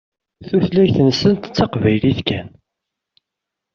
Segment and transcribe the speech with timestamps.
[0.47, 2.47] Tutlayt-nsent d taqbaylit kan.